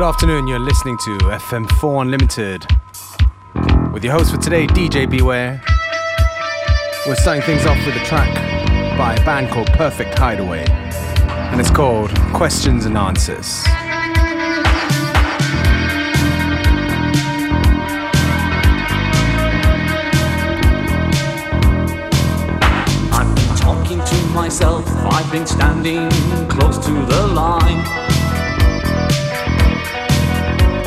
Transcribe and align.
Good 0.00 0.06
afternoon, 0.06 0.46
you're 0.46 0.58
listening 0.58 0.96
to 0.96 1.10
FM4 1.18 2.00
Unlimited 2.00 2.66
with 3.92 4.02
your 4.02 4.14
host 4.14 4.30
for 4.34 4.40
today, 4.40 4.66
DJ 4.66 5.04
Beware. 5.04 5.62
We're 7.06 7.16
starting 7.16 7.42
things 7.42 7.66
off 7.66 7.76
with 7.84 7.94
a 7.96 8.04
track 8.06 8.34
by 8.96 9.12
a 9.12 9.24
band 9.26 9.50
called 9.50 9.66
Perfect 9.74 10.18
Hideaway, 10.18 10.64
and 10.70 11.60
it's 11.60 11.70
called 11.70 12.18
Questions 12.32 12.86
and 12.86 12.96
Answers. 12.96 13.62
I've 23.12 23.34
been 23.36 23.56
talking 23.56 24.00
to 24.02 24.26
myself, 24.32 24.88
I've 24.88 25.30
been 25.30 25.46
standing 25.46 26.08
close 26.48 26.78
to 26.86 26.90
the 26.90 27.26
line. 27.34 28.09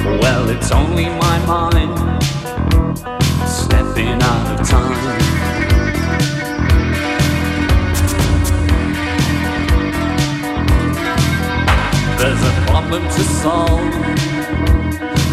Well, 0.03 0.49
it's 0.49 0.69
only 0.71 1.05
my 1.05 1.45
mind 1.45 1.97
stepping 3.47 4.21
out 4.21 4.59
of 4.59 4.67
time. 4.67 4.99
There's 12.17 12.43
a 12.43 12.65
problem 12.67 13.03
to 13.03 13.23
solve, 13.23 13.79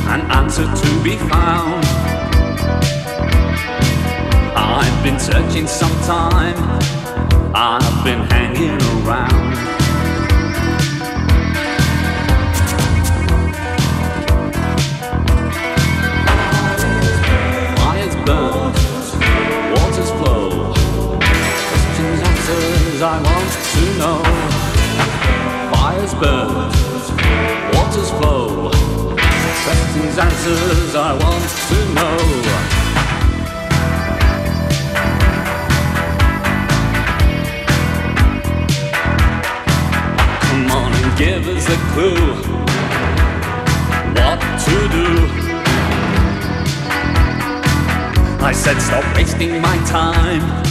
an 0.06 0.20
answer 0.30 0.64
to 0.64 1.02
be 1.02 1.16
found. 1.16 1.84
I've 4.54 5.02
been 5.02 5.18
searching 5.18 5.66
some 5.66 5.96
time, 6.02 6.56
I've 7.56 8.04
been 8.04 8.20
hanging 8.30 8.80
around. 9.02 9.79
I 23.12 23.18
want 23.22 23.52
to 23.72 23.84
know. 23.98 24.22
Fires 25.72 26.14
burn, 26.14 26.54
waters 27.74 28.10
flow. 28.12 28.70
Questions, 29.64 30.16
answers 30.16 30.94
I 30.94 31.12
want 31.18 31.48
to 31.70 31.78
know. 31.96 32.18
Come 40.44 40.70
on 40.70 40.92
and 40.92 41.18
give 41.18 41.48
us 41.48 41.66
a 41.68 41.78
clue. 41.92 42.34
What 44.14 44.40
to 44.66 44.76
do? 44.96 45.08
I 48.40 48.52
said, 48.52 48.78
stop 48.80 49.04
wasting 49.16 49.60
my 49.60 49.76
time. 49.86 50.69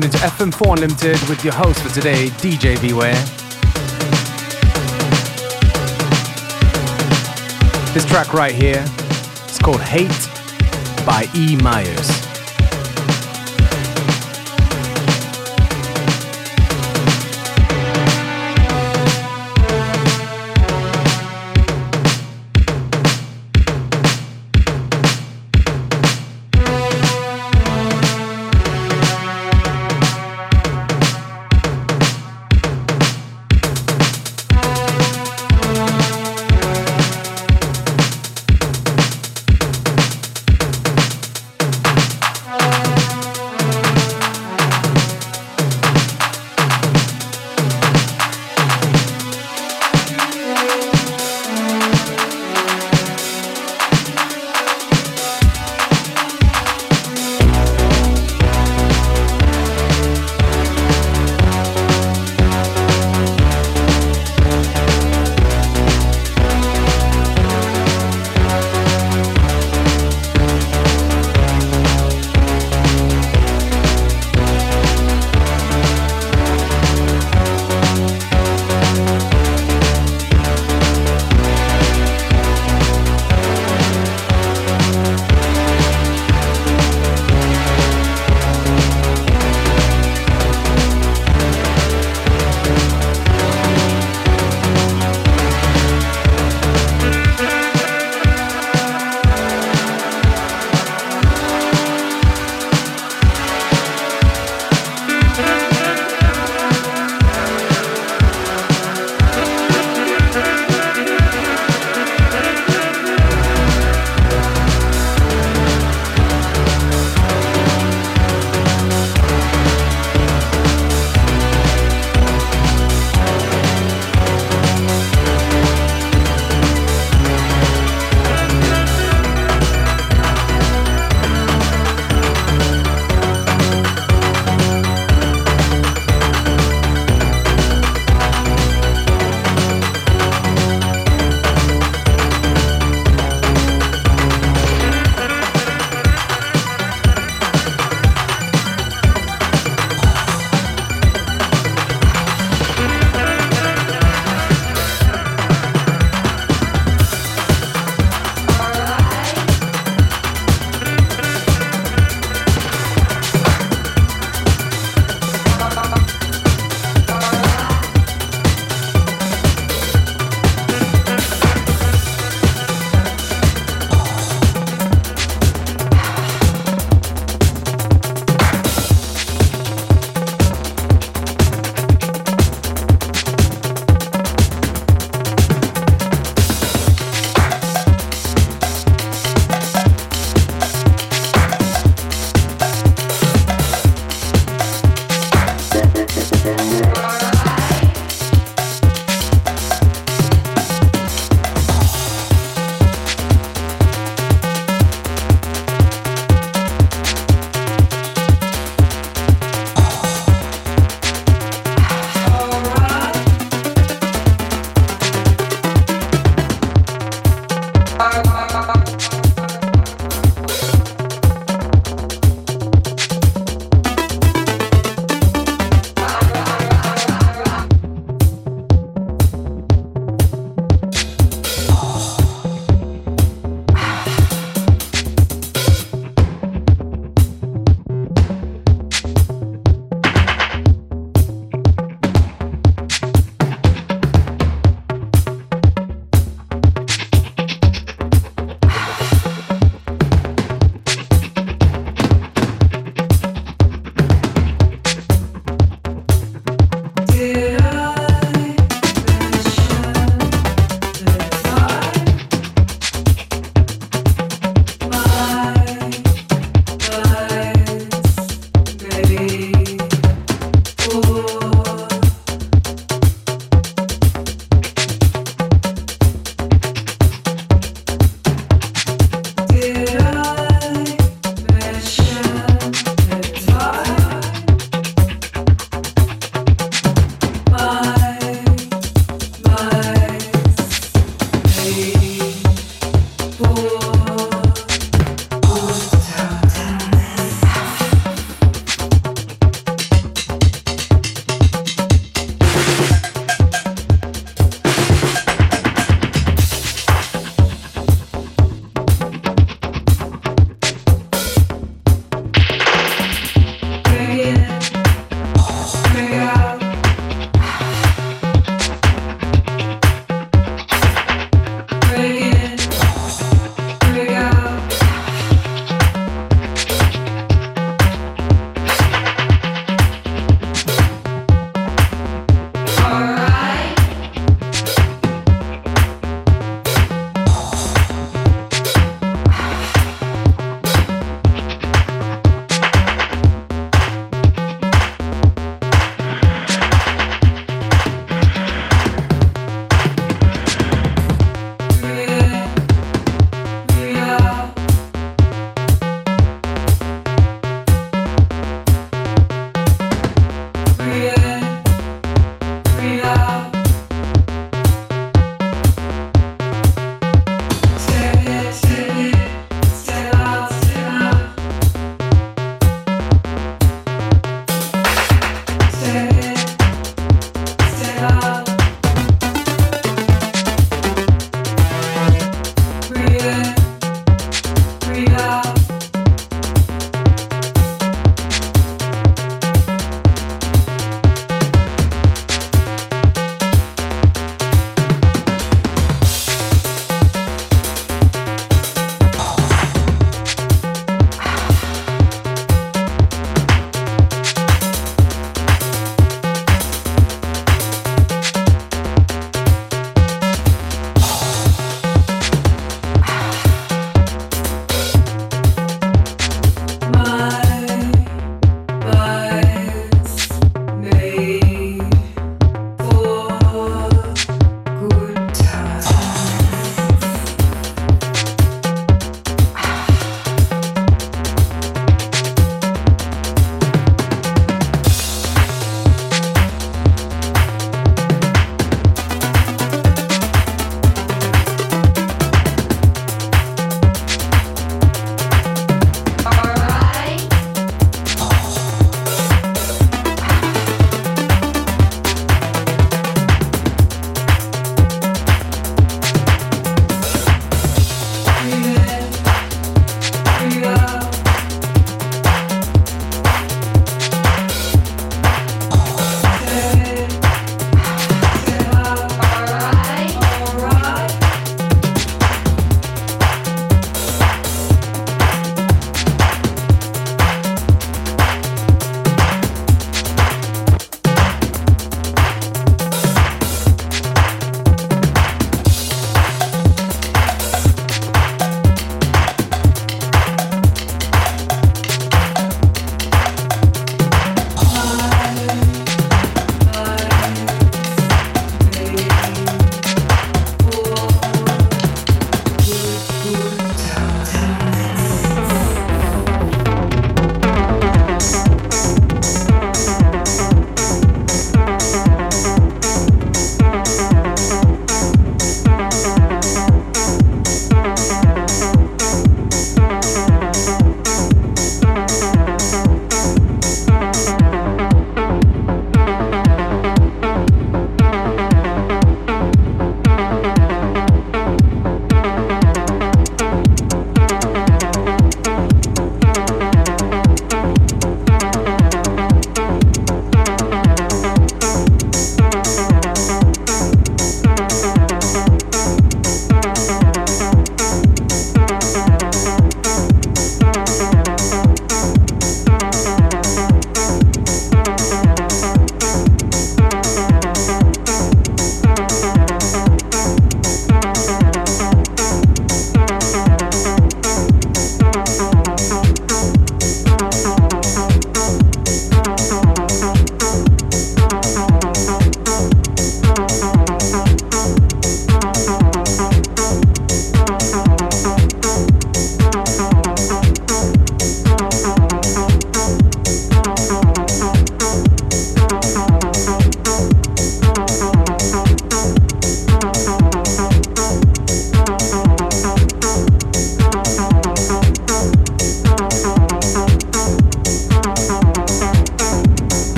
Tuned 0.00 0.12
into 0.12 0.18
FM4 0.26 0.74
Unlimited 0.74 1.28
with 1.28 1.42
your 1.42 1.54
host 1.54 1.80
for 1.80 1.88
today, 1.88 2.26
DJ 2.40 2.78
Beware. 2.82 3.14
This 7.94 8.04
track 8.04 8.34
right 8.34 8.54
here 8.54 8.84
is 9.48 9.58
called 9.58 9.80
Hate 9.80 10.10
by 11.06 11.26
E. 11.34 11.56
Myers. 11.56 12.15